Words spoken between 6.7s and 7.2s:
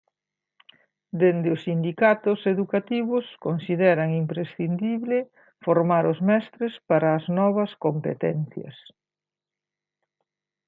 para